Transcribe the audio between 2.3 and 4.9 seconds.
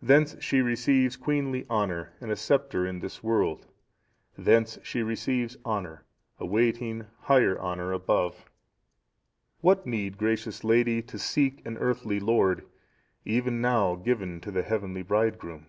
a sceptre in this world; thence